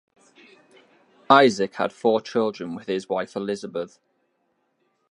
[1.29, 3.99] Isaac had four children with his wife Elizabeth.